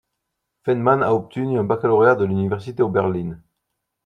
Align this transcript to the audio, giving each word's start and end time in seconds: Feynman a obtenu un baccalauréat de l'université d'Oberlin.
Feynman 0.69 1.01
a 1.07 1.11
obtenu 1.19 1.53
un 1.61 1.67
baccalauréat 1.69 2.15
de 2.15 2.25
l'université 2.25 2.73
d'Oberlin. 2.81 3.31